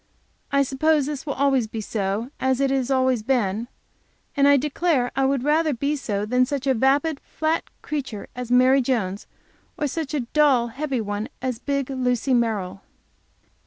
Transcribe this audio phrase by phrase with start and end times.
[0.51, 3.67] I suppose this will always be so, as it always has been
[4.35, 8.49] and I declare I would rather be so than such a vapid, flat creature as
[8.51, 9.27] Mary Jones,
[9.77, 12.81] or such a dull, heavy one as big Lucy Merrill.